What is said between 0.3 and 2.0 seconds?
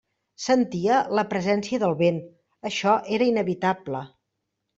Sentia la presència del